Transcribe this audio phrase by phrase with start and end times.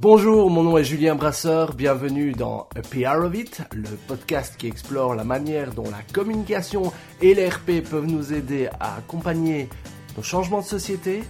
[0.00, 4.68] Bonjour, mon nom est Julien Brasseur, bienvenue dans A PR of It, le podcast qui
[4.68, 9.68] explore la manière dont la communication et l'RP peuvent nous aider à accompagner
[10.16, 11.24] nos changements de société.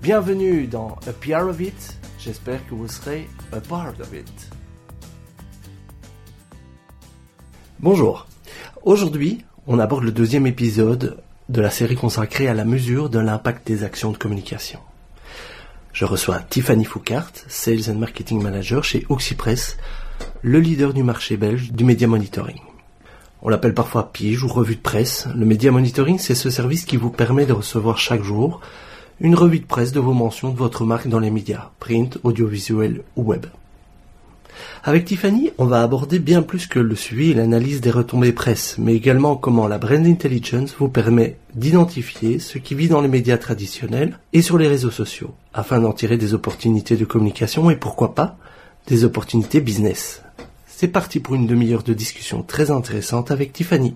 [0.00, 4.50] Bienvenue dans A PR of It, j'espère que vous serez a part of it.
[7.80, 8.26] Bonjour,
[8.82, 13.66] aujourd'hui on aborde le deuxième épisode de la série consacrée à la mesure de l'impact
[13.66, 14.80] des actions de communication.
[15.96, 19.78] Je reçois Tiffany Foucart, Sales and Marketing Manager chez Oxypress,
[20.42, 22.58] le leader du marché belge du média monitoring.
[23.40, 25.26] On l'appelle parfois pige ou revue de presse.
[25.34, 28.60] Le média monitoring, c'est ce service qui vous permet de recevoir chaque jour
[29.20, 33.02] une revue de presse de vos mentions de votre marque dans les médias, print, audiovisuel
[33.16, 33.46] ou web.
[34.84, 38.76] Avec Tiffany, on va aborder bien plus que le suivi et l'analyse des retombées presse,
[38.78, 43.38] mais également comment la brand intelligence vous permet d'identifier ce qui vit dans les médias
[43.38, 48.14] traditionnels et sur les réseaux sociaux, afin d'en tirer des opportunités de communication et pourquoi
[48.14, 48.36] pas
[48.86, 50.22] des opportunités business.
[50.66, 53.94] C'est parti pour une demi-heure de discussion très intéressante avec Tiffany.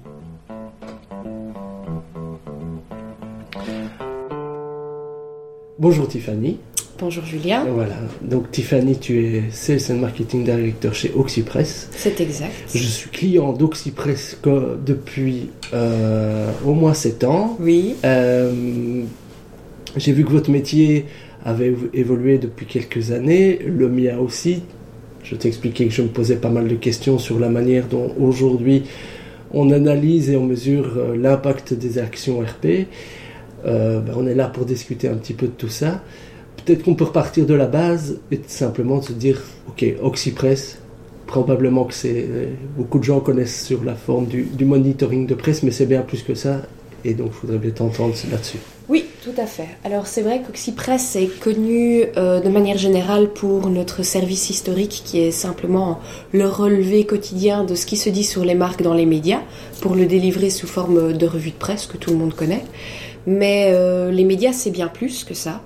[5.78, 6.58] Bonjour Tiffany.
[7.01, 7.65] Bonjour Julien.
[7.65, 11.89] Voilà, donc Tiffany, tu es Sales and Marketing Director chez Oxypress.
[11.93, 12.53] C'est exact.
[12.75, 14.37] Je suis client d'Oxypress
[14.84, 17.56] depuis euh, au moins 7 ans.
[17.59, 17.95] Oui.
[18.05, 19.03] Euh,
[19.97, 21.06] J'ai vu que votre métier
[21.43, 24.62] avait évolué depuis quelques années, le mien aussi.
[25.23, 28.83] Je t'expliquais que je me posais pas mal de questions sur la manière dont aujourd'hui
[29.55, 32.87] on analyse et on mesure euh, l'impact des actions RP.
[33.65, 36.03] Euh, ben on est là pour discuter un petit peu de tout ça
[36.64, 40.78] peut-être qu'on peut repartir de la base et simplement se dire, ok, Oxypress,
[41.27, 42.27] probablement que c'est
[42.77, 46.22] beaucoup de gens connaissent sur la forme du, monitoring de presse, mais c'est bien plus
[46.22, 46.62] que ça.
[47.05, 48.58] Et donc, je voudrais bien t'entendre là-dessus.
[48.88, 49.69] Oui, tout à fait.
[49.84, 55.20] Alors, c'est vrai qu'Oxypress est connu euh, de manière générale pour notre service historique qui
[55.20, 56.00] est simplement
[56.33, 59.41] le relevé quotidien de ce qui se dit sur les marques dans les médias
[59.81, 62.65] pour le délivrer sous forme de revue de presse que tout le monde connaît.
[63.27, 65.62] Mais euh, les médias, c'est bien plus que ça.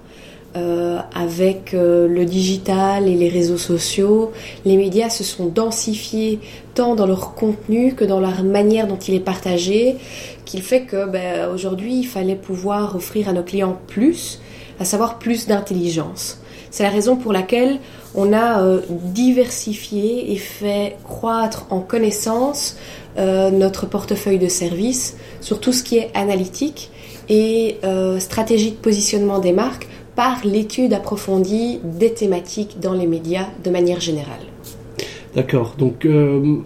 [0.57, 4.31] Euh, avec euh, le digital et les réseaux sociaux,
[4.65, 6.39] les médias se sont densifiés
[6.75, 9.97] tant dans leur contenu que dans la manière dont il est partagé,
[10.45, 14.41] qu'il fait que ben, aujourd'hui il fallait pouvoir offrir à nos clients plus,
[14.79, 16.39] à savoir plus d'intelligence.
[16.71, 17.81] C'est la raison pour laquelle
[18.15, 22.77] on a euh, diversifié et fait croître en connaissance
[23.17, 26.91] notre portefeuille de services sur tout ce qui est analytique
[27.29, 27.77] et
[28.19, 34.01] stratégie de positionnement des marques par l'étude approfondie des thématiques dans les médias de manière
[34.01, 34.41] générale.
[35.35, 35.75] D'accord.
[35.79, 36.57] Donc, euh,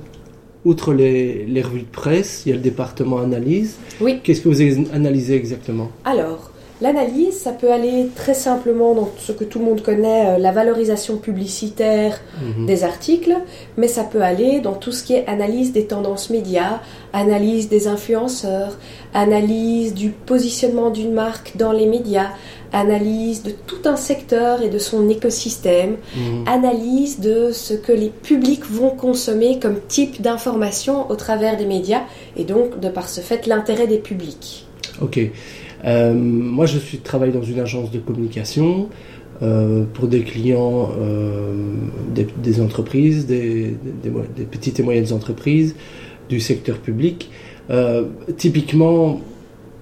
[0.65, 3.79] outre les, les, revues de presse, il y a le département analyse.
[4.01, 4.21] Oui.
[4.23, 4.61] Qu'est-ce que vous
[4.93, 5.91] analysé exactement?
[6.05, 6.51] Alors,
[6.81, 10.53] L'analyse, ça peut aller très simplement dans ce que tout le monde connaît, euh, la
[10.53, 12.67] valorisation publicitaire mhm.
[12.67, 13.35] des articles,
[13.77, 16.81] mais ça peut aller dans tout ce qui est analyse des tendances médias,
[17.13, 18.79] analyse des influenceurs,
[19.13, 22.31] analyse du positionnement d'une marque dans les médias,
[22.73, 26.45] analyse de tout un secteur et de son écosystème, mhm.
[26.47, 32.03] analyse de ce que les publics vont consommer comme type d'information au travers des médias,
[32.37, 34.67] et donc de par ce fait l'intérêt des publics.
[35.01, 35.19] Ok.
[35.85, 38.89] Euh, moi, je travaille dans une agence de communication
[39.43, 41.55] euh, pour des clients, euh,
[42.15, 43.77] des, entreprises, des,
[44.51, 45.77] petites et moyennes entreprises,
[46.29, 47.31] du secteur public.
[48.37, 49.21] typiquement,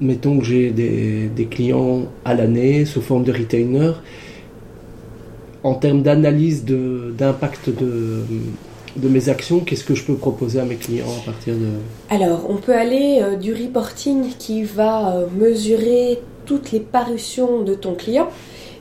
[0.00, 3.92] mettons que j'ai des, clients à l'année sous forme de retainer.
[5.62, 8.22] En termes d'analyse d'impact de,
[8.96, 11.68] de mes actions, qu'est-ce que je peux proposer à mes clients à partir de...
[12.10, 17.74] Alors, on peut aller euh, du reporting qui va euh, mesurer toutes les parutions de
[17.74, 18.28] ton client.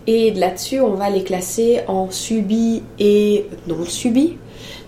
[0.08, 4.38] Et là-dessus, on va les classer en subi et non subi.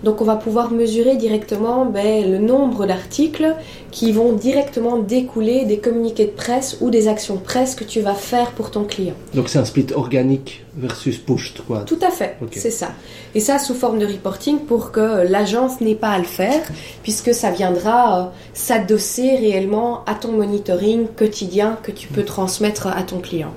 [0.04, 3.56] Donc on va pouvoir mesurer directement ben, le nombre d'articles
[3.92, 8.14] qui vont directement découler des communiqués de presse ou des actions presse que tu vas
[8.14, 9.16] faire pour ton client.
[9.34, 11.80] Donc c'est un split organique versus pushed quoi.
[11.80, 12.90] Tout à fait, c'est ça.
[13.34, 16.62] Et ça sous forme de reporting pour que l'agence n'ait pas à le faire
[17.02, 23.02] puisque ça viendra euh, s'adosser réellement à ton monitoring quotidien que tu peux transmettre à
[23.04, 23.54] ton client.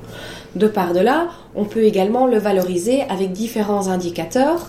[0.56, 4.68] De par de là, on peut également le valoriser avec différents indicateurs.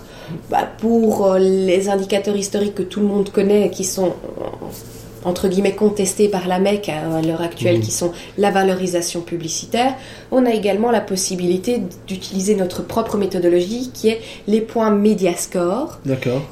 [0.50, 4.12] Bah, pour euh, les indicateurs historiques que tout le monde connaît, qui sont
[5.24, 7.82] entre guillemets contestés par la MEC à l'heure actuelle, mmh.
[7.82, 9.94] qui sont la valorisation publicitaire,
[10.30, 16.00] on a également la possibilité d'utiliser notre propre méthodologie qui est les points Mediascore,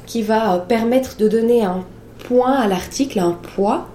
[0.05, 1.83] qui va euh, permettre de donner un
[2.23, 3.87] point à l'article, un poids,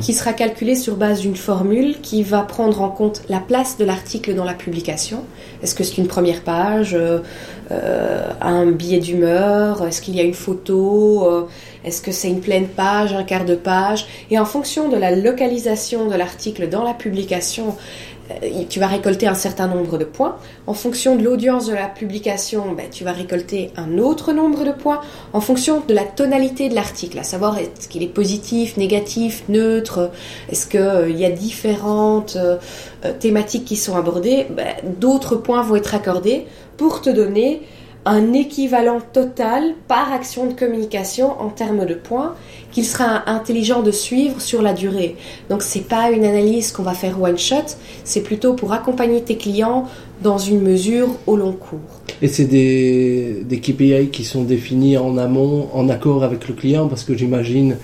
[0.00, 3.84] qui sera calculé sur base d'une formule qui va prendre en compte la place de
[3.84, 5.24] l'article dans la publication.
[5.62, 7.20] Est-ce que c'est une première page, euh,
[7.70, 11.46] euh, un billet d'humeur, est-ce qu'il y a une photo, euh,
[11.84, 14.06] est-ce que c'est une pleine page, un quart de page?
[14.30, 17.76] Et en fonction de la localisation de l'article dans la publication,
[18.68, 20.36] tu vas récolter un certain nombre de points.
[20.66, 24.72] En fonction de l'audience de la publication, ben, tu vas récolter un autre nombre de
[24.72, 25.00] points.
[25.32, 30.10] En fonction de la tonalité de l'article, à savoir est-ce qu'il est positif, négatif, neutre,
[30.50, 32.58] est-ce qu'il euh, y a différentes euh,
[33.18, 37.62] thématiques qui sont abordées, ben, d'autres points vont être accordés pour te donner
[38.06, 42.34] un équivalent total par action de communication en termes de points
[42.72, 45.16] qu'il sera intelligent de suivre sur la durée.
[45.48, 49.36] Donc c'est pas une analyse qu'on va faire one shot, c'est plutôt pour accompagner tes
[49.36, 49.86] clients
[50.22, 51.78] dans une mesure au long cours.
[52.22, 57.04] Et c'est des, KPI qui sont définis en amont, en accord avec le client, parce
[57.04, 57.76] que j'imagine,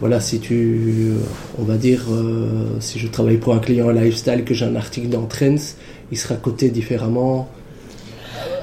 [0.00, 1.12] voilà, si tu,
[1.58, 5.08] on va dire, euh, si je travaille pour un client lifestyle, que j'ai un article
[5.08, 5.74] dans Trends,
[6.12, 7.48] il sera coté différemment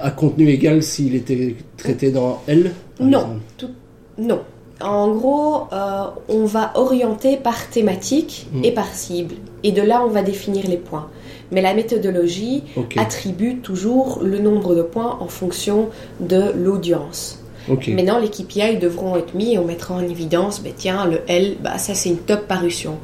[0.01, 3.39] à contenu égal s'il était traité dans L Non,
[4.17, 4.41] non.
[4.79, 8.63] En gros, euh, on va orienter par thématique hmm.
[8.63, 9.35] et par cible.
[9.63, 11.09] Et de là, on va définir les points.
[11.51, 12.63] Mais la méthodologie
[12.97, 15.89] attribue toujours le nombre de points en fonction
[16.19, 17.39] de l'audience.
[17.67, 21.57] Maintenant, les KPI devront être mis et on mettra en évidence, ben, tiens, le L,
[21.61, 22.97] bah, ça c'est une top parution.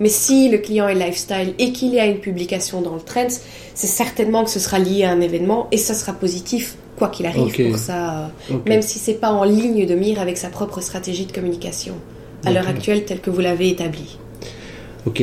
[0.00, 3.28] Mais si le client est lifestyle et qu'il y a une publication dans le Trends,
[3.74, 7.26] c'est certainement que ce sera lié à un événement et ça sera positif quoi qu'il
[7.26, 8.30] arrive pour ça,
[8.66, 11.94] même si c'est pas en ligne de mire avec sa propre stratégie de communication
[12.44, 14.18] à l'heure actuelle telle que vous l'avez établie.
[15.06, 15.22] Ok.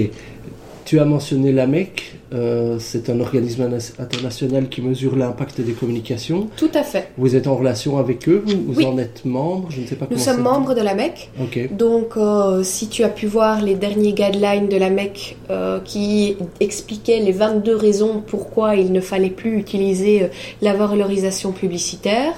[0.92, 3.66] Tu as mentionné l'AMEC, euh, c'est un organisme
[3.98, 6.50] international qui mesure l'impact des communications.
[6.58, 7.12] Tout à fait.
[7.18, 10.18] Vous êtes en relation avec eux, vous, en êtes membre, je ne sais pas Nous
[10.18, 11.30] sommes membres de l'AMEC.
[11.42, 11.74] Ok.
[11.74, 17.22] Donc, euh, si tu as pu voir les derniers guidelines de l'AMEC euh, qui expliquaient
[17.22, 20.30] les 22 raisons pourquoi il ne fallait plus utiliser
[20.62, 22.34] la valorisation publicitaire,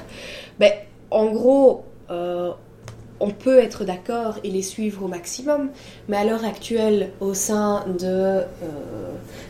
[0.59, 0.73] ben,
[1.09, 1.85] en gros,
[3.23, 5.69] on peut être d'accord et les suivre au maximum,
[6.09, 8.43] mais à l'heure actuelle, au sein euh,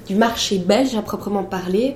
[0.08, 1.96] du marché belge à proprement parler,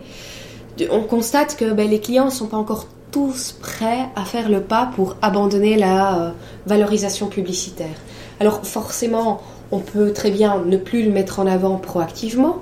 [0.89, 4.61] on constate que ben, les clients ne sont pas encore tous prêts à faire le
[4.61, 6.29] pas pour abandonner la euh,
[6.65, 7.95] valorisation publicitaire.
[8.39, 12.57] Alors forcément, on peut très bien ne plus le mettre en avant proactivement,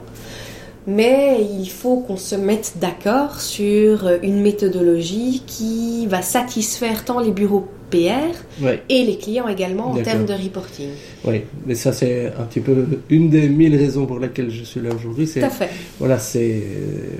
[0.87, 7.31] mais il faut qu'on se mette d'accord sur une méthodologie qui va satisfaire tant les
[7.31, 10.89] bureaux PR et les clients également en termes de reporting.
[11.23, 14.81] Oui, mais ça c'est un petit peu une des mille raisons pour lesquelles je suis
[14.81, 15.27] là aujourd'hui.
[15.27, 15.69] Tout à fait.
[15.99, 17.17] Voilà, c'est euh,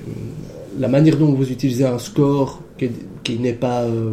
[0.78, 4.12] la manière dont vous utilisez un score qui, n'est pas euh,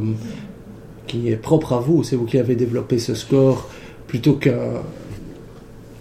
[1.07, 2.03] qui est propre à vous.
[2.03, 3.69] C'est vous qui avez développé ce score
[4.07, 4.81] plutôt qu'un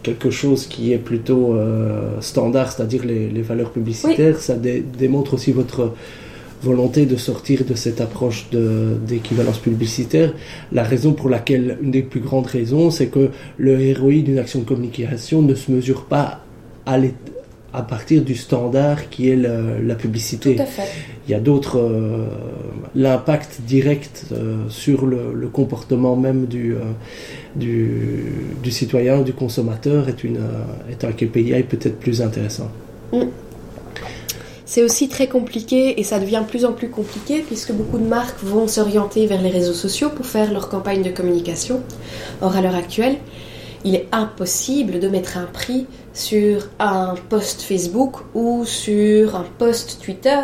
[0.03, 4.41] quelque chose qui est plutôt euh, standard, c'est-à-dire les, valeurs publicitaires.
[4.41, 5.93] Ça démontre aussi votre
[6.63, 10.33] volonté de sortir de cette approche d'équivalence publicitaire.
[10.71, 14.61] La raison pour laquelle, une des plus grandes raisons, c'est que le ROI d'une action
[14.61, 16.41] de communication ne se mesure pas
[16.87, 16.99] à,
[17.73, 20.57] à partir du standard qui est la publicité.
[20.57, 20.89] Tout à fait.
[21.29, 21.79] Il y a d'autres.
[21.79, 22.27] Euh,
[22.95, 26.81] l'impact direct euh, sur le, comportement même du, euh,
[27.57, 30.41] du, citoyen, du consommateur est, une,
[30.91, 32.69] est un KPI peut-être plus intéressant.
[33.13, 33.25] Mm.
[34.65, 38.07] C'est aussi très compliqué et ça devient de plus en plus compliqué puisque beaucoup de
[38.07, 41.83] marques vont s'orienter vers les réseaux sociaux pour faire leur campagne de communication.
[42.41, 43.17] Or, à l'heure actuelle,
[43.85, 50.01] il est impossible de mettre un prix sur un post Facebook ou sur un post
[50.03, 50.41] Twitter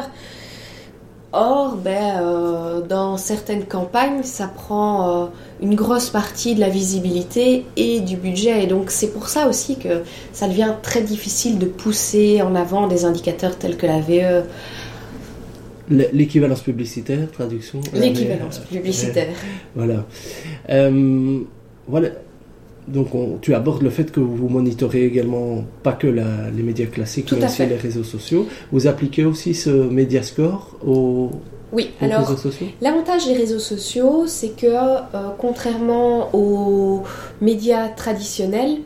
[1.32, 5.26] Or, ben, euh, dans certaines campagnes, ça prend euh,
[5.62, 8.64] une grosse partie de la visibilité et du budget.
[8.64, 12.86] Et donc, c'est pour ça aussi que ça devient très difficile de pousser en avant
[12.86, 14.44] des indicateurs tels que la VE.
[15.90, 19.34] L'équivalence publicitaire, traduction L'équivalence publicitaire.
[19.74, 20.04] voilà.
[20.68, 21.40] Euh,
[21.86, 22.10] voilà
[22.88, 23.08] donc
[23.42, 27.66] tu abordes le fait que vous monitorez également pas que les médias classiques, mais aussi
[27.66, 28.48] les réseaux sociaux.
[28.72, 31.30] Vous appliquez aussi ce Mediascore aux,
[31.72, 32.34] oui, alors,
[32.80, 35.02] L'avantage des réseaux sociaux, c'est que euh,
[35.36, 37.02] contrairement aux
[37.42, 38.78] médias traditionnels,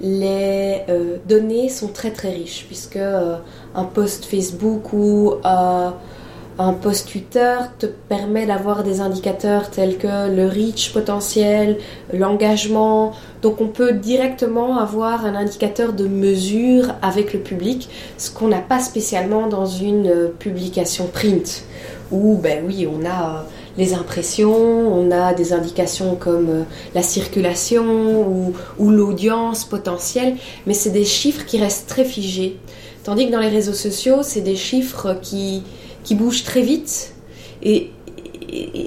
[0.00, 3.36] les euh, données sont très très riches, puisque euh,
[3.74, 10.46] un post Facebook ou un post Twitter te permet d'avoir des indicateurs tels que le
[10.46, 11.78] reach potentiel,
[12.12, 13.12] l'engagement.
[13.40, 18.60] Donc on peut directement avoir un indicateur de mesure avec le public, ce qu'on n'a
[18.60, 21.64] pas spécialement dans une publication print.
[22.10, 23.46] Où ben oui, on a
[23.78, 26.62] les impressions, on a des indications comme euh,
[26.94, 30.36] la circulation ou, l'audience potentielle,
[30.66, 32.56] mais c'est des chiffres qui restent très figés.
[33.04, 35.62] Tandis que dans les réseaux sociaux, c'est des chiffres qui,
[36.04, 37.14] qui bougent très vite
[37.62, 37.90] et,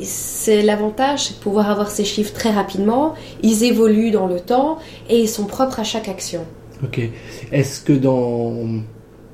[0.02, 3.14] c'est l'avantage, c'est de pouvoir avoir ces chiffres très rapidement.
[3.44, 4.78] Ils évoluent dans le temps
[5.10, 6.42] et ils sont propres à chaque action.
[6.84, 7.00] Ok.
[7.54, 8.54] Est-ce que dans,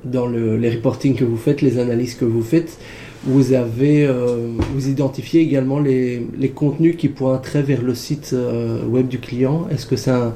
[0.04, 2.78] dans le, les reportings que vous faites, les analyses que vous faites,
[3.26, 8.84] vous avez, euh, vous identifiez également les, les, contenus qui pointeraient vers le site euh,
[8.86, 10.34] web du client Est-ce que c'est un,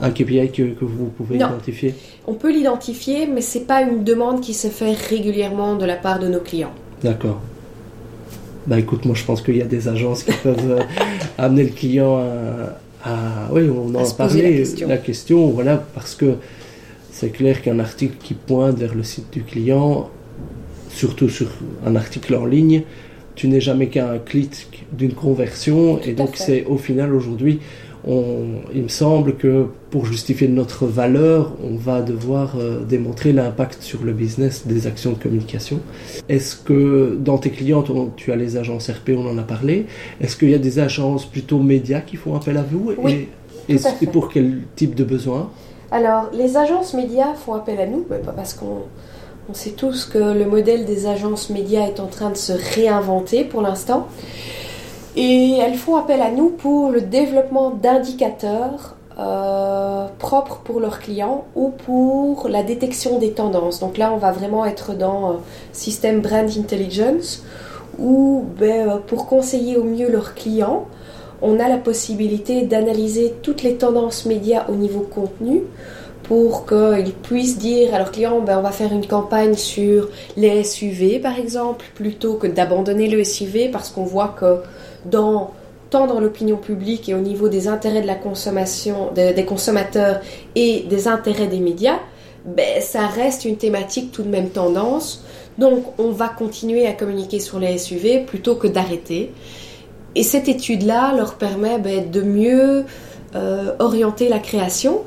[0.00, 1.46] un KPI que, que vous pouvez Non.
[1.48, 1.94] identifier?
[2.26, 6.18] On peut l'identifier, mais c'est pas une demande qui se fait régulièrement de la part
[6.18, 6.72] de nos clients.
[7.02, 7.40] D'accord.
[8.66, 10.80] Bah écoute, moi je pense qu'il y a des agences qui peuvent euh,
[11.38, 14.88] amener le client à, à- oui, on en À parlé, la question.
[14.88, 16.36] la question, voilà, parce que
[17.10, 20.08] c'est clair qu'un article qui pointe vers le site du client,
[20.94, 21.48] surtout sur
[21.84, 22.82] un article en ligne,
[23.34, 27.58] tu n'es jamais qu'à un clic d'une conversion, et donc c'est au final aujourd'hui,
[28.06, 33.82] on, il me semble que pour justifier notre valeur, on va devoir euh, démontrer l'impact
[33.82, 35.80] sur le business des actions de communication.
[36.28, 37.82] Est-ce que dans tes clients,
[38.16, 39.86] tu as les agences RP, on en a parlé,
[40.20, 42.92] est-ce qu'il y a des agences plutôt médias qui font appel à vous?
[42.98, 43.26] Oui,
[43.68, 44.04] et, et, tout à fait.
[44.04, 45.50] et pour quel type de besoin?
[45.90, 48.82] Alors, les agences médias font appel à nous, pas parce qu'on
[49.48, 53.44] on sait tous que le modèle des agences médias est en train de se réinventer
[53.44, 54.06] pour l'instant.
[55.16, 61.44] Et elles font appel à nous pour le développement d'indicateurs euh, propres pour leurs clients
[61.54, 63.78] ou pour la détection des tendances.
[63.78, 65.34] Donc là, on va vraiment être dans euh,
[65.72, 67.44] système brand intelligence
[67.98, 70.86] où ben, euh, pour conseiller au mieux leurs clients,
[71.42, 75.62] on a la possibilité d'analyser toutes les tendances médias au niveau contenu
[76.24, 80.64] pour qu'ils puissent dire à leurs clients ben, on va faire une campagne sur les
[80.64, 84.58] SUV par exemple plutôt que d'abandonner le SUV parce qu'on voit que
[85.04, 85.52] dans
[85.90, 90.20] tant dans l'opinion publique et au niveau des intérêts de la consommation de- des consommateurs
[90.56, 91.98] et des intérêts des médias
[92.44, 95.22] ben, ça reste une thématique tout de même tendance
[95.58, 99.30] donc on va continuer à communiquer sur les SUV plutôt que d'arrêter
[100.16, 102.84] et cette étude-là leur permet ben, de mieux
[103.34, 105.00] euh, orienter la création.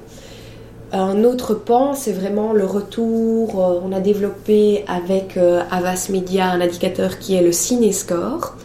[0.93, 3.61] Un autre pan, c'est vraiment le retour.
[3.61, 8.55] euh, on a développé avec euh, Avas Media un indicateur qui est le Cinescore,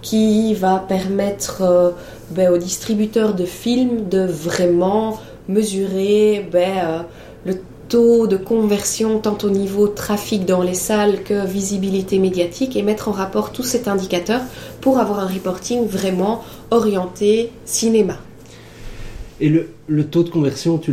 [0.00, 1.90] qui va permettre euh,
[2.30, 5.18] ben, aux distributeurs de films de vraiment
[5.48, 7.04] mesurer ben,
[7.44, 12.82] le taux de conversion tant au niveau trafic dans les salles que visibilité médiatique et
[12.82, 14.40] mettre en rapport tout cet indicateur
[14.80, 18.16] pour avoir un reporting vraiment orienté cinéma.
[19.40, 20.92] Et le, le taux de conversion, tu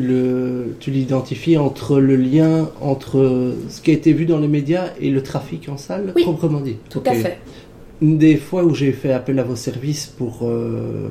[0.91, 5.23] l'identifies entre le lien entre ce qui a été vu dans les médias et le
[5.23, 6.75] trafic en salle, Oui, proprement dit.
[6.89, 7.37] Tout à fait.
[8.01, 11.07] Une des fois où j'ai fait appel à vos services pour, euh,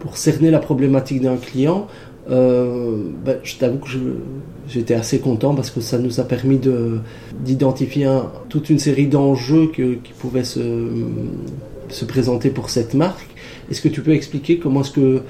[0.00, 1.86] pour cerner la problématique d'un client,
[2.30, 3.88] euh, ben, je t'avoue que
[4.68, 6.98] j'étais assez content parce que ça nous a permis de-
[7.42, 10.88] d'identifier un- toute une série d'enjeux qui pouvaient se,
[11.88, 13.28] se présenter pour cette marque.
[13.70, 15.22] Est-ce que tu peux expliquer comment est-ce que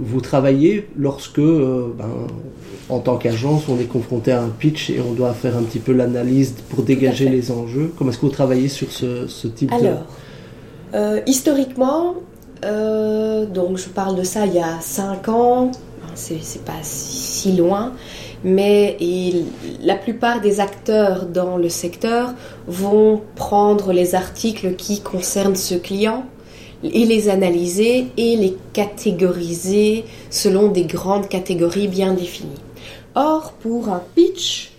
[0.00, 2.08] vous travaillez lorsque, euh, ben,
[2.88, 5.78] en tant qu'agence, on est confronté à un pitch et on doit faire un petit
[5.78, 7.92] peu l'analyse pour dégager les enjeux.
[7.96, 9.74] Comment est-ce que vous travaillez sur ce, ce type de...
[9.74, 10.06] Alors,
[10.94, 12.14] euh, historiquement,
[12.64, 15.70] euh, donc je parle de ça il y a 5 ans,
[16.14, 17.92] c'est pas si, loin,
[18.42, 18.96] mais
[19.82, 22.34] la plupart des acteurs dans le secteur
[22.66, 26.24] vont prendre les articles qui concernent ce client
[26.82, 32.50] et les analyser et les catégoriser selon des grandes catégories bien définies.
[33.14, 34.72] Or, pour un pitch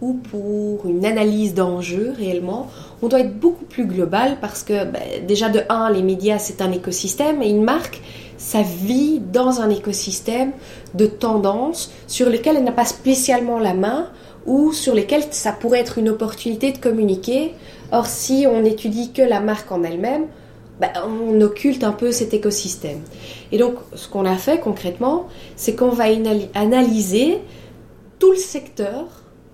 [0.00, 2.68] ou pour une analyse d'enjeux réellement,
[3.02, 6.62] on doit être beaucoup plus global parce que ben, déjà de 1, les médias c'est
[6.62, 8.00] un écosystème et une marque,
[8.38, 10.52] ça vit dans un écosystème
[10.94, 14.08] de tendances sur lesquelles elle n'a pas spécialement la main
[14.46, 17.54] ou sur lesquelles ça pourrait être une opportunité de communiquer.
[17.92, 20.26] Or, si on étudie que la marque en elle-même,
[20.82, 23.02] ben, on occulte un peu cet écosystème.
[23.52, 26.06] Et donc, ce qu'on a fait concrètement, c'est qu'on va
[26.54, 27.38] analyser
[28.18, 29.04] tout le secteur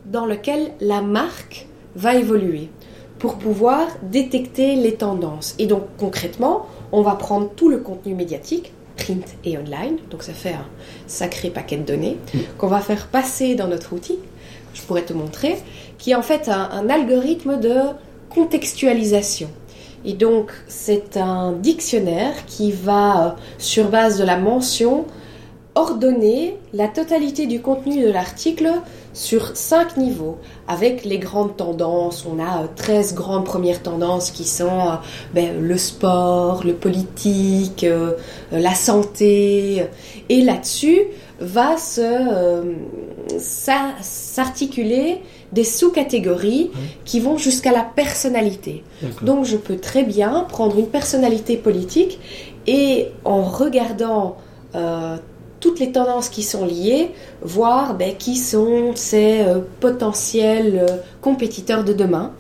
[0.07, 1.67] dans lequel la marque
[1.97, 2.71] va évoluer
[3.19, 5.55] pour pouvoir détecter les tendances.
[5.59, 10.33] Et donc concrètement, on va prendre tout le contenu médiatique, print et online, donc ça
[10.33, 10.67] fait un
[11.07, 12.17] sacré paquet de données,
[12.57, 14.19] qu'on va faire passer dans notre outil,
[14.73, 15.57] je pourrais te montrer,
[15.99, 17.75] qui est en fait un algorithme de
[18.31, 19.51] contextualisation.
[20.05, 25.07] Et donc c'est un dictionnaire qui va, euh, sur base de la mention,
[25.75, 28.69] ordonner la totalité du contenu de l'article
[29.13, 32.27] sur cinq niveaux, avec les grandes tendances.
[32.27, 34.99] On a 13 grandes premières tendances qui sont
[35.35, 37.87] ben, le sport, le politique,
[38.53, 39.85] la santé.
[40.29, 41.03] Et là-dessus
[41.41, 41.77] va
[43.39, 46.71] s'articuler des sous-catégories
[47.05, 48.85] qui vont jusqu'à la personnalité.
[49.23, 52.19] Donc je peux très bien prendre une personnalité politique
[52.67, 54.37] et en regardant
[54.75, 55.17] euh,
[55.61, 57.11] toutes les tendances qui sont liées,
[57.43, 62.33] voir ben, qui sont ces euh, potentiels euh, compétiteurs de demain,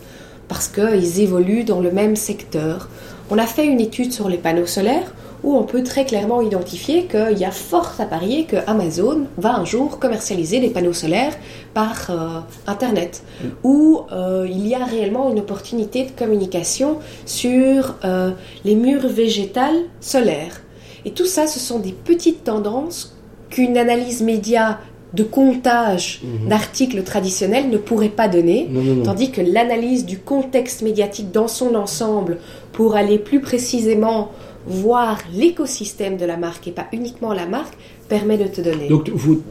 [0.46, 2.88] parce qu'ils évoluent dans le même secteur.
[3.30, 7.04] On a fait une étude sur les panneaux solaires où on peut très clairement identifier
[7.06, 11.36] qu'il y a fort à parier que Amazon va un jour commercialiser des panneaux solaires
[11.74, 13.22] par euh, Internet,
[13.62, 18.30] où euh, il y a réellement une opportunité de communication sur euh,
[18.64, 20.62] les murs végétales solaires.
[21.04, 23.16] Et tout ça, ce sont des petites tendances
[23.50, 24.80] qu'une analyse média
[25.14, 26.48] de comptage mm-hmm.
[26.48, 28.68] d'articles traditionnels ne pourrait pas donner,
[29.04, 32.38] tandis que l'analyse du contexte médiatique dans son ensemble
[32.72, 34.30] pour aller plus précisément
[34.68, 37.74] voir l'écosystème de la marque et pas uniquement la marque
[38.08, 38.88] permet de te donner.
[38.88, 39.42] Donc, vous,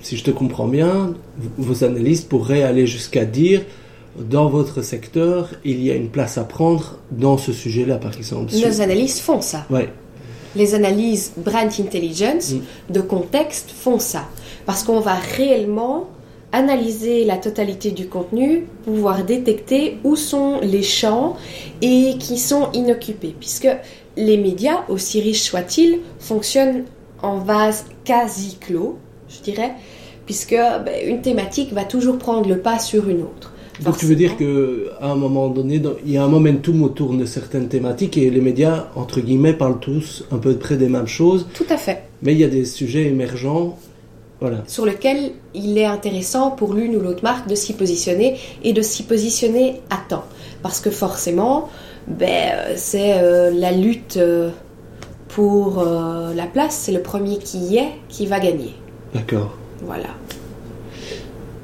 [0.00, 1.14] si je te comprends bien,
[1.56, 3.62] vos analystes pourraient aller jusqu'à dire
[4.18, 8.52] dans votre secteur, il y a une place à prendre dans ce sujet-là, par exemple.
[8.54, 9.66] Nos analystes font ça.
[9.70, 9.88] Ouais.
[10.54, 12.92] Les analyses brand intelligence mm.
[12.92, 14.28] de contexte font ça.
[14.66, 16.08] Parce qu'on va réellement
[16.52, 21.36] analyser la totalité du contenu, pouvoir détecter où sont les champs
[21.82, 23.34] et qui sont inoccupés.
[23.38, 23.68] Puisque
[24.16, 26.84] les médias, aussi riches soient-ils, fonctionnent
[27.22, 29.72] en vase quasi clos, je dirais,
[30.26, 33.52] puisque ben, une thématique va toujours prendre le pas sur une autre.
[33.82, 37.24] Donc tu veux dire qu'à un moment donné, il y a un momentum autour de
[37.24, 41.46] certaines thématiques et les médias, entre guillemets, parlent tous un peu près des mêmes choses.
[41.54, 42.04] Tout à fait.
[42.22, 43.76] Mais il y a des sujets émergents
[44.40, 44.58] voilà.
[44.66, 48.82] sur lesquels il est intéressant pour l'une ou l'autre marque de s'y positionner et de
[48.82, 50.24] s'y positionner à temps.
[50.62, 51.68] Parce que forcément,
[52.06, 54.50] ben, euh, c'est euh, la lutte euh,
[55.28, 58.72] pour la place, c'est le premier qui y est qui va gagner.
[59.12, 59.56] D'accord.
[59.82, 60.10] Voilà.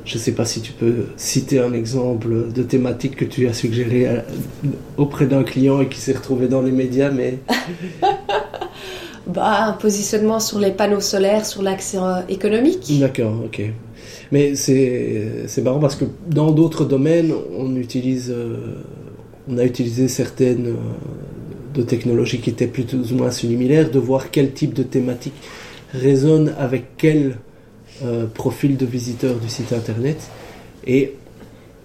[0.04, 3.52] Je ne sais pas si tu peux citer un exemple de thématique que tu as
[3.52, 4.09] suggéré
[4.97, 7.38] auprès d'un client et qui s'est retrouvé dans les médias, mais...
[9.28, 12.99] bah, un positionnement sur les panneaux solaires, sur l'accès économique.
[12.99, 13.62] D'accord, ok.
[14.32, 18.34] Mais c'est marrant parce que dans d'autres domaines, on utilise
[19.50, 20.76] on a utilisé certaines
[21.76, 25.34] euh, technologies qui étaient plus ou moins similaires, de voir quel type de thématique
[25.93, 27.36] résonne avec quel
[28.04, 30.30] euh, profil de visiteur du site internet.
[30.86, 31.15] Et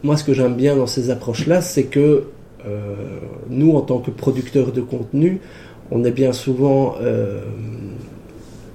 [0.03, 2.25] moi, ce que j'aime bien dans ces approches-là, c'est que
[2.67, 2.95] euh,
[3.49, 5.39] nous, en tant que producteurs de contenu,
[5.91, 6.95] on est bien souvent.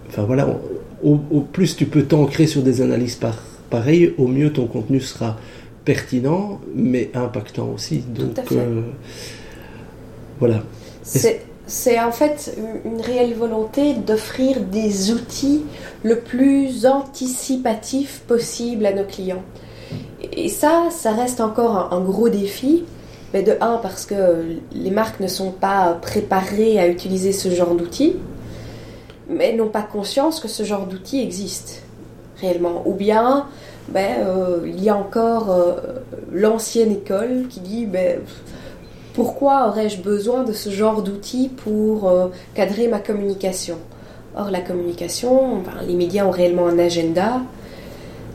[0.09, 0.61] enfin voilà,
[1.03, 5.37] au, plus tu peux t'ancrer sur des analyses par, pareilles, au mieux ton contenu sera
[5.85, 7.99] pertinent, mais impactant aussi.
[7.99, 8.83] Donc, euh,
[10.39, 10.63] voilà.
[11.03, 15.63] C'est en fait une réelle volonté d'offrir des outils
[16.03, 19.43] le plus anticipatif possible à nos clients.
[20.33, 22.85] Et ça, ça reste encore un, gros défi.
[23.33, 27.77] Mais de un, parce que les marques ne sont pas préparées à utiliser ce genre
[27.77, 28.17] d'outils,
[29.29, 31.85] mais n'ont pas conscience que ce genre d'outils existe
[32.41, 32.83] réellement.
[32.87, 33.47] Ou bien
[33.93, 35.75] ben, euh, il y a encore euh,
[36.33, 38.21] l'ancienne école qui dit ben,
[39.15, 43.79] pourquoi aurais-je besoin de ce genre d'outils pour euh, cadrer ma communication?
[44.37, 47.41] Or, la communication, les médias ont réellement un agenda.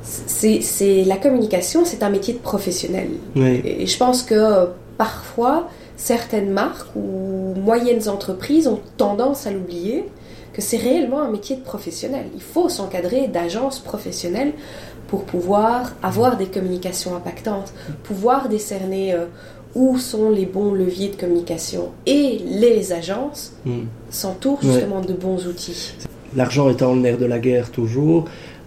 [0.03, 3.07] C'est la communication, c'est un métier de professionnel.
[3.35, 10.05] Et je pense que parfois, certaines marques ou moyennes entreprises ont tendance à l'oublier
[10.55, 12.27] que c'est réellement un métier de professionnel.
[12.33, 14.53] Il faut s'encadrer d'agences professionnelles
[15.07, 19.25] pour pouvoir avoir des communications impactantes, pouvoir décerner euh,
[19.75, 21.89] où sont les bons leviers de communication.
[22.05, 23.83] Et les agences hmm.
[24.09, 25.93] s'entourent justement de bons outils.
[26.35, 28.25] L'argent étant le nerf de la guerre toujours,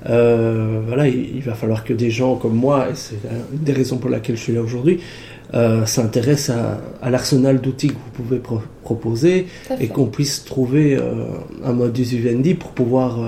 [0.09, 3.17] euh, voilà, il, va falloir que des gens comme moi, et c'est
[3.53, 5.01] une des raisons pour laquelle je suis là aujourd'hui,
[5.55, 6.57] euh, s'intéressent
[7.03, 8.41] à, l'arsenal d'outils que vous pouvez
[8.85, 9.47] proposer
[9.81, 10.99] et qu'on puisse trouver
[11.65, 13.19] un modus vivendi pour pouvoir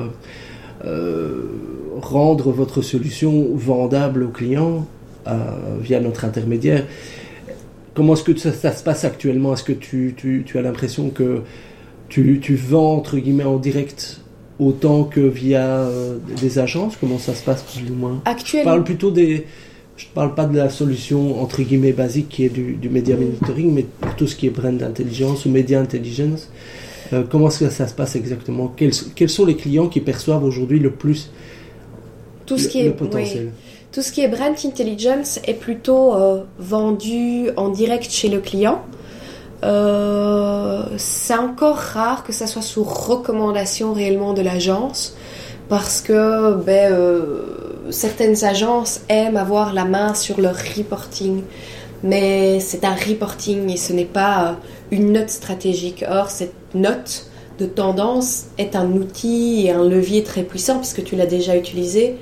[2.00, 4.86] rendre votre solution vendable aux clients
[5.26, 6.86] euh, via notre intermédiaire.
[7.94, 9.54] Comment est-ce que ça, se passe actuellement?
[9.54, 11.42] Est-ce que tu, tu, as l'impression que
[12.08, 14.20] tu, tu, vends entre guillemets en direct
[14.58, 16.96] autant que via euh, des agences?
[16.98, 18.22] Comment ça se passe plus ou moins?
[18.24, 18.70] Actuellement.
[18.70, 19.46] Je parle plutôt des.
[19.96, 23.16] Je ne parle pas de la solution entre guillemets basique qui est du, du media
[23.16, 26.48] monitoring, mais pour tout ce qui est brand intelligence ou media intelligence.
[27.12, 28.72] Euh, comment est-ce que ça se passe exactement?
[28.76, 31.30] Quels, quels, sont les clients qui perçoivent aujourd'hui le plus
[32.50, 33.52] tout ce qui est potentiel.
[33.92, 38.82] Tout ce qui est brand intelligence est plutôt euh, vendu en direct chez le client.
[39.62, 45.16] Euh, c'est encore rare que ça soit sous recommandation réellement de l'agence
[45.68, 51.42] parce que ben, euh, certaines agences aiment avoir la main sur leur reporting.
[52.02, 54.56] Mais c'est un reporting et ce n'est pas
[54.90, 56.04] une note stratégique.
[56.10, 57.29] Or, cette note
[57.60, 62.16] de tendance est un outil et un levier très puissant puisque tu l'as déjà utilisé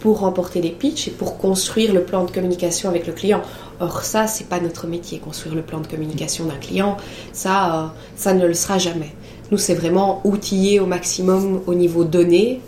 [0.00, 3.42] pour remporter les pitchs et pour construire le plan de communication avec le client.
[3.80, 6.98] Or ça, c'est pas notre métier, construire le plan de communication d'un client.
[7.32, 9.14] Ça, euh, ça ne le sera jamais.
[9.50, 12.60] Nous, c'est vraiment outiller au maximum au niveau données.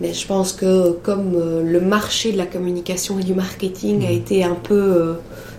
[0.00, 4.10] Mais je pense que comme euh, le marché de la communication et du marketing a
[4.10, 4.12] mmh.
[4.12, 5.14] été un peu euh,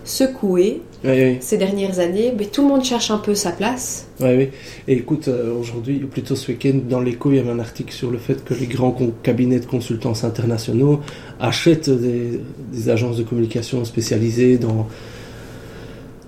[0.05, 4.07] secoué, ces dernières années, mais tout le monde cherche un peu sa place.
[4.19, 4.49] Oui, oui.
[4.87, 8.11] Et écoute, euh, aujourd'hui, plutôt ce week-end, dans l'écho, il y avait un article sur
[8.11, 10.99] le fait que les grands cabinets de consultance internationaux
[11.39, 12.41] achètent des,
[12.89, 14.87] agences de communication spécialisées dans,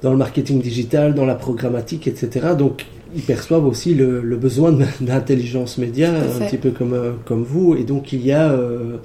[0.01, 2.49] dans le marketing digital, dans la programmatique, etc.
[2.57, 7.75] Donc, ils perçoivent aussi le, besoin d'intelligence média, un petit peu comme, euh, comme vous.
[7.75, 8.51] Et donc, il y a...
[8.51, 8.97] Euh,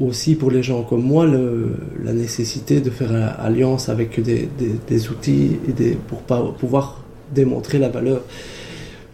[0.00, 5.72] aussi pour les gens comme moi la nécessité de faire alliance avec des, outils et
[5.72, 6.20] des, pour
[6.54, 7.02] pouvoir
[7.34, 8.22] démontrer la valeur.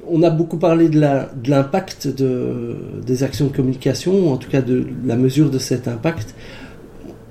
[0.08, 1.00] On a beaucoup parlé de
[1.48, 6.34] l'impact de, des actions de communication, en tout cas de la mesure de cet impact.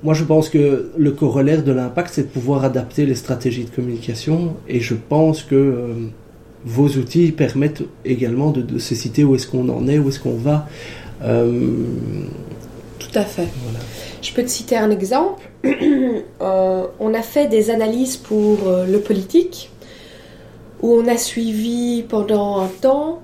[0.02, 3.70] Moi, je pense que le corollaire de l'impact, c'est de pouvoir adapter les stratégies de
[3.70, 4.56] communication.
[4.68, 5.86] Et je pense que euh,
[6.64, 10.36] vos outils permettent également de, se citer où est-ce qu'on en est, où est-ce qu'on
[10.36, 10.66] va.
[11.22, 11.84] Euh,
[13.02, 13.48] tout à fait.
[14.20, 15.48] Je peux te citer un exemple.
[16.40, 19.70] Euh, on a fait des analyses pour euh, le politique,
[20.82, 23.20] où on a suivi pendant un temps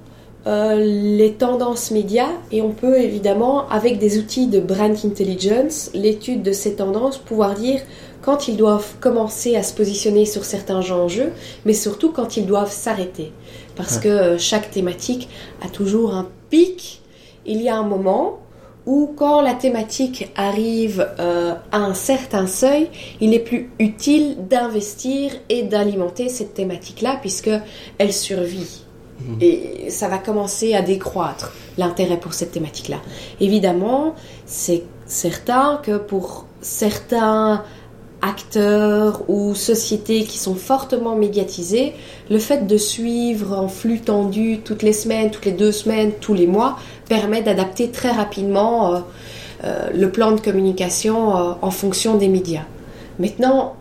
[0.46, 6.42] euh, les tendances médias et on peut évidemment, avec des outils de brand intelligence, l'étude
[6.42, 7.80] de ces tendances, pouvoir dire
[8.22, 11.32] quand ils doivent commencer à se positionner sur certains enjeux,
[11.64, 13.32] mais surtout quand ils doivent s'arrêter.
[13.74, 15.28] Parce que chaque thématique
[15.60, 17.02] a toujours un pic.
[17.46, 18.38] Il y a un moment
[18.86, 22.88] ou quand la thématique arrive euh, à un certain seuil,
[23.20, 27.50] il est plus utile d'investir et d'alimenter cette thématique-là puisque
[27.98, 28.84] elle survit.
[29.20, 29.38] Mhm.
[29.40, 32.98] Et ça va commencer à décroître l'intérêt pour cette thématique-là.
[33.40, 34.14] Évidemment,
[34.46, 37.64] c'est certain que pour certains
[38.22, 41.94] acteurs ou sociétés qui sont fortement médiatisés,
[42.30, 46.34] le fait de suivre en flux tendu toutes les semaines, toutes les deux semaines, tous
[46.34, 46.78] les mois,
[47.08, 48.98] permet d'adapter très rapidement euh,
[49.64, 52.64] euh, le plan de communication euh, en fonction des médias.
[53.18, 53.76] Maintenant,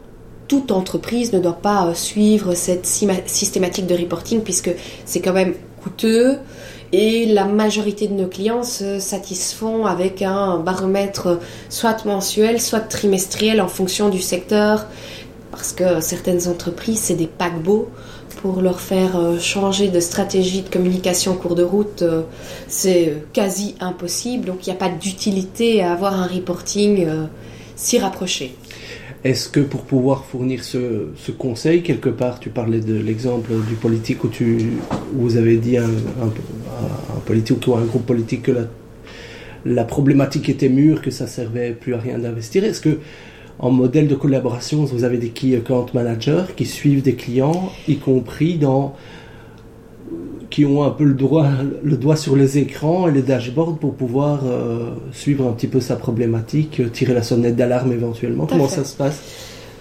[0.47, 4.71] toute entreprise ne doit pas suivre cette systématique de reporting puisque
[5.05, 6.37] c'est quand même coûteux,
[6.93, 13.61] et la majorité de nos clients se satisfont avec un baromètre soit mensuel, soit trimestriel
[13.61, 14.87] en fonction du secteur,
[15.51, 17.89] parce que certaines entreprises, c'est des paquebots.
[18.41, 22.21] Pour leur faire euh, changer de stratégie de communication en cours de route, euh,
[22.67, 24.45] c'est quasi impossible.
[24.45, 27.25] Donc il n'y a pas d'utilité à avoir un reporting euh,
[27.75, 28.55] si rapproché.
[29.23, 34.23] Est-ce que pour pouvoir fournir ce, conseil, quelque part, tu parlais de l'exemple du politique
[34.23, 34.73] où, tu,
[35.13, 38.53] vous avez dit à un, politique ou un groupe politique que
[39.65, 42.63] la, problématique était mûre, que ça servait plus à rien d'investir.
[42.63, 42.99] Est-ce que
[43.59, 47.97] en modèle de collaboration, vous avez des key account managers qui suivent des clients, y
[47.97, 48.95] compris dans
[50.49, 51.47] qui ont un peu le, droit,
[51.83, 55.81] le doigt sur les écrans et les dashboards pour pouvoir euh, suivre un petit peu
[55.81, 58.45] sa problématique, euh, tirer la sonnette d'alarme éventuellement.
[58.45, 59.21] Comment ça se passe?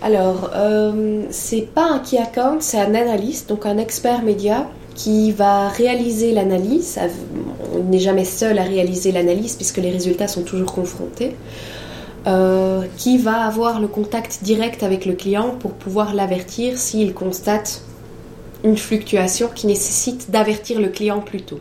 [0.02, 5.30] Alors, euh, c'est pas un key account, c'est un analyste, donc un expert média qui
[5.32, 6.98] va réaliser l'analyse.
[7.74, 11.34] On n'est jamais seul à réaliser l'analyse puisque les résultats sont toujours confrontés.
[12.26, 17.82] Euh, qui va avoir le contact direct avec le client pour pouvoir l'avertir s'il constate
[18.66, 21.60] une fluctuation qui nécessite d'avertir le client plus tôt.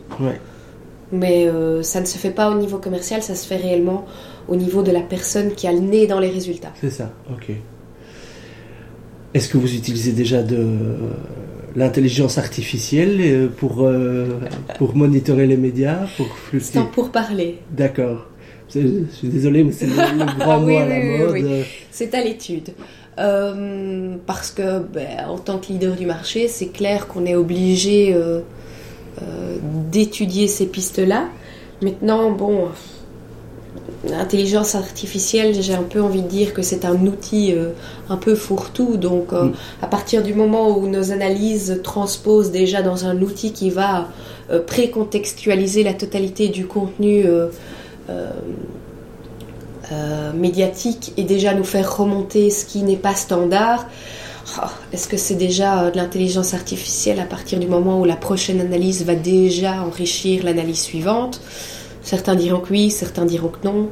[1.12, 4.04] Mais euh, ça ne se fait pas au niveau commercial, ça se fait réellement
[4.48, 6.72] au niveau de la personne qui a le nez dans les résultats.
[6.80, 7.54] C'est ça, ok.
[9.34, 10.66] Est-ce que vous utilisez déjà de
[11.76, 14.40] l'intelligence artificielle euh, pour, euh,
[14.78, 16.26] pour monitorer les médias pour
[16.58, 17.58] C'est pour parler.
[17.70, 18.26] D'accord.
[18.74, 21.64] Je suis désolé, mais c'est le, grand mot à la mode.
[21.90, 22.70] C'est à l'étude.
[23.18, 28.12] Euh, parce que ben, en tant que leader du marché, c'est clair qu'on est obligé
[28.14, 28.40] euh,
[29.22, 29.56] euh,
[29.90, 31.24] d'étudier ces pistes-là.
[31.80, 32.68] Maintenant, bon,
[34.06, 37.54] l'intelligence artificielle, j'ai un peu envie de dire que c'est un outil
[38.10, 38.98] un peu fourre-tout.
[38.98, 39.52] Donc, mm.
[39.80, 44.08] à partir du moment où nos analyses transposent déjà dans un outil qui va
[44.66, 47.24] précontextualiser la totalité du contenu
[49.92, 53.86] euh, médiatique et déjà nous faire remonter ce qui n'est pas standard.
[54.58, 58.16] Oh, est-ce que c'est déjà euh, de l'intelligence artificielle à partir du moment où la
[58.16, 61.40] prochaine analyse va déjà enrichir l'analyse suivante?
[62.02, 63.88] Certains diront que oui, certains diront que non.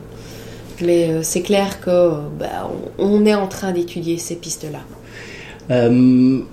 [0.80, 4.80] Mais euh, c'est clair que bah, on, est en train d'étudier ces pistes-là.
[5.70, 6.44] une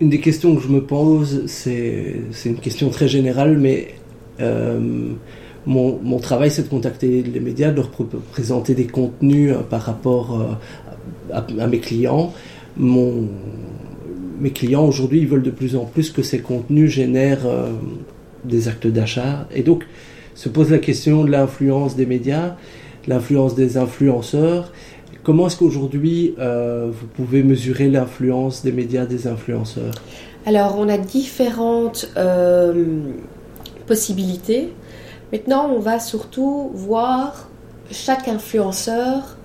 [0.00, 3.94] des questions que je me pose, c'est une question très générale, mais
[5.66, 10.58] mon, travail, c'est de contacter les médias, de leur présenter des contenus par rapport
[11.32, 12.32] à, mes clients
[14.42, 17.70] mes clients aujourd'hui, ils veulent de plus en plus que ces contenus génèrent euh,
[18.44, 19.46] des actes d'achat.
[19.54, 19.86] Et donc,
[20.34, 22.56] se pose la question de l'influence des médias,
[23.06, 24.72] l'influence des influenceurs.
[25.22, 29.94] Comment est-ce qu'aujourd'hui, euh, vous pouvez mesurer l'influence des médias, des influenceurs?
[30.44, 32.84] Alors, on a différentes euh,
[33.86, 34.70] possibilités.
[35.32, 37.48] Maintenant, on va surtout voir
[37.90, 39.36] chaque influenceur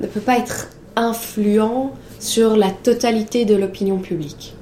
[0.00, 4.54] ne peut pas être influent sur la totalité de l'opinion publique.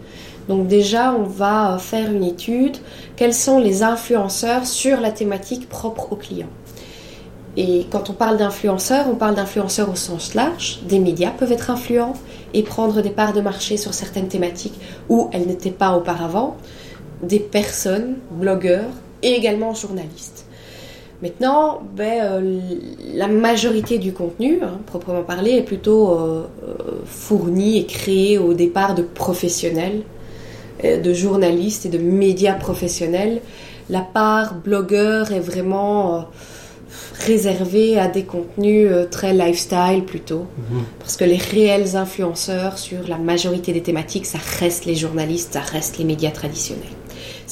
[0.49, 2.77] Donc déjà, on va faire une étude,
[3.17, 6.51] quels sont les influenceurs sur la thématique propre aux clients?
[7.57, 10.81] Et quand on parle d'influenceurs, on parle d'influenceurs au sens large.
[10.89, 12.15] Des médias peuvent être influents
[12.55, 16.57] et prendre des parts de marché sur certaines thématiques où elles n'étaient pas auparavant.
[17.23, 18.91] Des personnes, blogueurs
[19.23, 20.47] et également journalistes.
[21.23, 22.61] Maintenant, ben, euh,
[23.15, 26.75] la majorité du contenu, hein, proprement parlé, est plutôt euh, euh,
[27.07, 30.03] fourni et créé au départ de professionnels,
[30.83, 33.41] de journalistes et de médias professionnels.
[33.89, 36.27] La part blogueur est vraiment
[37.21, 40.47] réservée à des contenus très lifestyle plutôt.
[40.59, 40.83] Mhm.
[40.99, 45.61] Parce que les réels influenceurs sur la majorité des thématiques, ça reste les journalistes, ça
[45.61, 46.83] reste les médias traditionnels.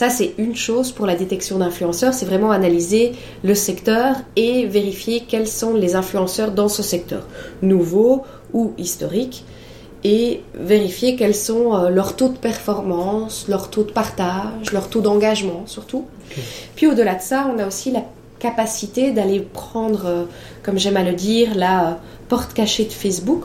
[0.00, 3.12] Ça, c'est une chose pour la détection d'influenceurs, c'est vraiment analyser
[3.44, 7.26] le secteur et vérifier quels sont les influenceurs dans ce secteur,
[7.60, 8.22] nouveaux
[8.54, 9.44] ou historiques,
[10.02, 15.02] et vérifier quels sont euh, leurs taux de performance, leurs taux de partage, leurs taux
[15.02, 16.06] d'engagement surtout.
[16.76, 18.04] Puis au-delà de ça, on a aussi la
[18.38, 20.24] capacité d'aller prendre, euh,
[20.62, 21.92] comme j'aime à le dire, la euh,
[22.30, 23.44] porte cachée de Facebook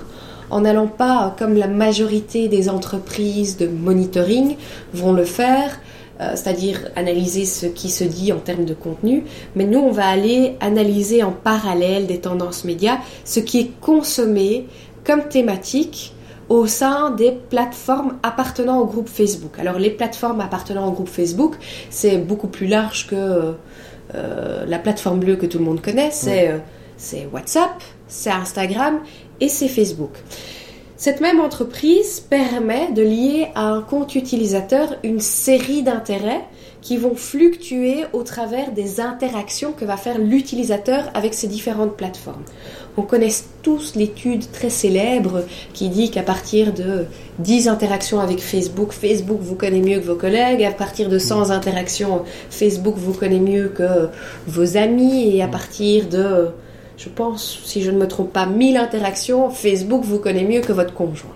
[0.50, 4.56] en n'allant pas, comme la majorité des entreprises de monitoring
[4.94, 5.82] vont le faire,
[6.22, 9.24] euh, c'est-à-dire analyser ce qui se dit en termes de contenu,
[9.56, 14.66] mais nous, on va aller analyser en parallèle des tendances médias ce qui est consommé
[15.04, 16.14] comme thématique
[16.50, 19.58] au sein des plateformes appartenant au groupe Facebook.
[19.60, 21.56] Alors les plateformes appartenant au groupe Facebook,
[21.90, 23.56] c'est beaucoup plus large que
[24.14, 27.72] euh, la plateforme bleue que tout le monde connaît, c'est euh, WhatsApp,
[28.08, 29.00] c'est Instagram
[29.40, 30.12] et c'est Facebook.
[30.98, 36.46] Cette même entreprise permet de lier à un compte utilisateur une série d'intérêts
[36.82, 42.44] qui vont fluctuer au travers des interactions que va faire l'utilisateur avec ces différentes plateformes.
[42.96, 47.06] On connaît tous l'étude très célèbre qui dit qu'à partir de
[47.40, 51.50] 10 interactions avec Facebook, Facebook vous connaît mieux que vos collègues, à partir de 100
[51.50, 54.08] interactions, Facebook vous connaît mieux que
[54.48, 56.52] vos amis, et à partir de
[56.98, 60.74] je pense, si je ne me trompe pas, 1000 interactions, Facebook vous connaît mieux que
[60.74, 61.36] votre conjoint.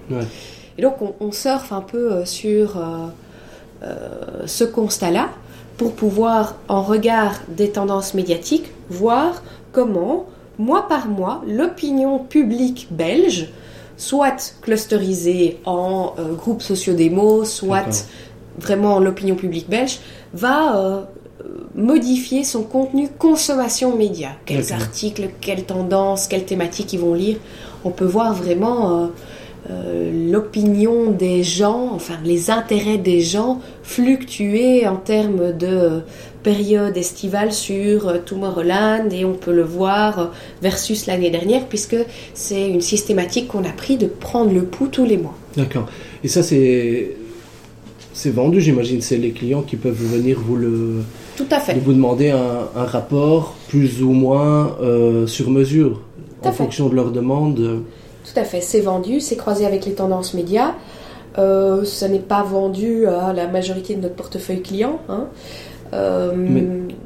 [0.78, 3.08] Et donc on, surfe un peu euh, sur euh,
[3.84, 5.30] euh, ce constat-là
[5.78, 9.44] pour pouvoir, en regard des tendances médiatiques, voir
[9.74, 13.50] comment, mois par mois, l'opinion publique belge,
[13.98, 18.08] soit clusterisée en groupes sociodémos, soit
[18.60, 20.00] vraiment l'opinion publique belge,
[20.34, 21.08] va
[21.76, 24.30] modifier son contenu consommation média.
[24.46, 27.38] Quels articles, quelles tendances, quelles thématiques ils vont lire.
[27.84, 29.08] On peut voir vraiment euh,
[29.70, 36.02] euh, l'opinion des gens, enfin les intérêts des gens fluctuer en termes de
[36.44, 41.98] période estivale sur euh, Tomorrowland et on peut le voir versus l'année dernière puisque
[42.34, 45.36] c'est une systématique qu'on a pris de prendre le pouls tous les mois.
[45.56, 45.88] D'accord.
[46.24, 47.16] Et ça c'est
[48.20, 49.02] c'est vendu, j'imagine.
[49.02, 51.04] C'est les clients qui peuvent venir vous le.
[51.38, 51.74] Tout à fait.
[51.76, 56.02] vous demander un, rapport plus ou moins euh, sur mesure,
[56.44, 57.84] en fonction de leur demande.
[58.26, 58.60] Tout à fait.
[58.60, 60.74] C'est vendu, c'est croisé avec les tendances médias.
[61.38, 65.00] Euh, ça n'est pas vendu à la majorité de notre portefeuille client.
[65.08, 65.28] Hein.
[65.94, 66.66] Euh, Mais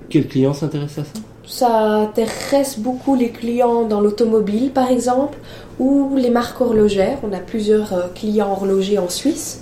[0.10, 1.22] quel client s'intéresse à ça?
[1.46, 5.38] Ça intéresse beaucoup les clients dans l'automobile, par exemple,
[5.78, 7.20] ou les marques horlogères.
[7.22, 9.62] On a plusieurs clients horlogers en Suisse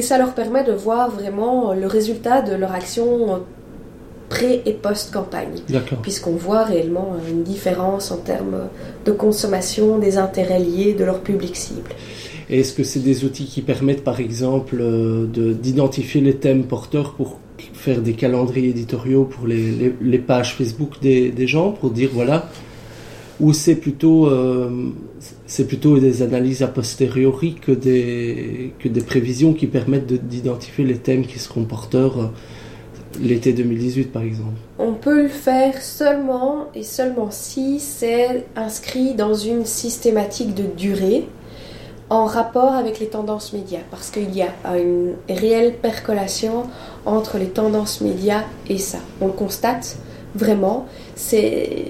[0.00, 3.42] et ça leur permet de voir vraiment le résultat de leur action
[4.30, 5.60] pré- et post-campagne.
[6.00, 8.68] Puisqu'on voit réellement une différence en termes
[9.04, 11.90] de consommation, des intérêts liés de leur public cible.
[12.48, 15.26] Est-ce que c'est des outils qui permettent par exemple euh,
[15.66, 17.38] d'identifier les thèmes porteurs pour
[17.74, 22.48] faire des calendriers éditoriaux pour les, les, pages Facebook des, des, gens, pour dire voilà,
[23.38, 24.70] ou c'est plutôt, euh,
[25.50, 30.98] c'est plutôt des analyses a posteriori que des, que des prévisions qui permettent d'identifier les
[30.98, 32.26] thèmes qui seront porteurs euh,
[33.20, 34.54] l'été 2018 par exemple.
[34.78, 41.26] On peut le faire seulement et seulement si c'est inscrit dans une systématique de durée
[42.10, 46.62] en rapport avec les tendances médias, parce qu'il y a une réelle percolation
[47.06, 48.98] entre les tendances médias et ça.
[49.20, 49.96] On le constate
[50.36, 50.86] vraiment,
[51.16, 51.86] c'est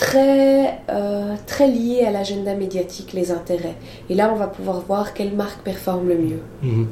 [0.00, 3.76] très, euh, très lié à l'agenda médiatique, les intérêts.
[4.08, 6.42] Et là, on va pouvoir voir quelle marque performe le mieux.
[6.62, 6.86] Mhm.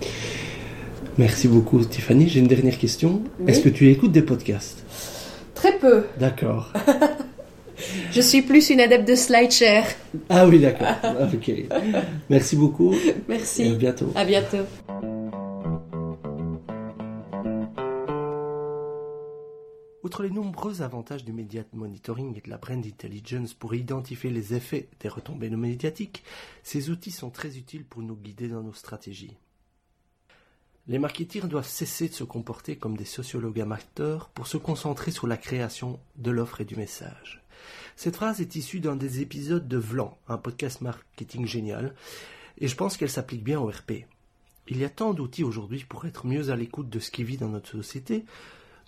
[1.16, 2.28] Merci beaucoup, Tiffany.
[2.28, 3.22] J'ai une dernière question.
[3.46, 4.84] Est-ce que tu écoutes des podcasts?
[5.54, 6.04] Très peu.
[6.20, 6.72] D'accord.
[8.12, 9.86] Je suis plus une adepte de SlideShare.
[10.28, 10.86] Ah oui, d'accord.
[11.32, 11.52] ok.
[12.28, 12.94] Merci beaucoup.
[13.28, 13.62] Merci.
[13.62, 14.12] Et à bientôt.
[14.14, 14.64] À bientôt.
[20.18, 24.52] Outre les nombreux avantages du media monitoring et de la brand intelligence pour identifier les
[24.52, 26.24] effets des retombées médiatiques,
[26.64, 29.36] ces outils sont très utiles pour nous guider dans nos stratégies.
[30.88, 35.28] Les marketeurs doivent cesser de se comporter comme des sociologues amateurs pour se concentrer sur
[35.28, 37.40] la création de l'offre et du message.
[37.94, 41.94] Cette phrase est issue d'un des épisodes de Vlan, un podcast marketing génial,
[42.58, 44.04] et je pense qu'elle s'applique bien au RP.
[44.66, 47.36] Il y a tant d'outils aujourd'hui pour être mieux à l'écoute de ce qui vit
[47.36, 48.24] dans notre société,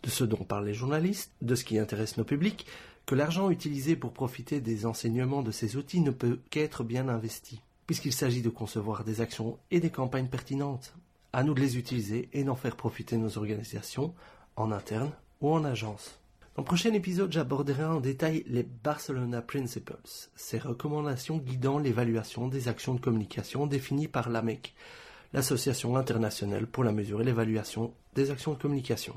[0.03, 2.67] de ce dont parlent les journalistes, de ce qui intéresse nos publics,
[3.07, 7.61] que l'argent utilisé pour profiter des enseignements de ces outils ne peut qu'être bien investi,
[7.87, 10.95] puisqu'il s'agit de concevoir des actions et des campagnes pertinentes.
[11.33, 14.15] À nous de les utiliser et d'en faire profiter nos organisations,
[14.57, 16.21] en interne ou en agence.
[16.57, 22.69] Dans le prochain épisode, j'aborderai en détail les Barcelona Principles, ces recommandations guidant l'évaluation des
[22.69, 24.75] actions de communication définies par l'AMEC,
[25.33, 29.17] l'Association internationale pour la mesure et l'évaluation des actions de communication.